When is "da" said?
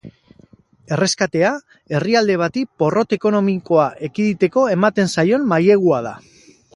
6.11-6.15